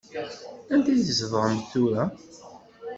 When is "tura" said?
1.71-2.03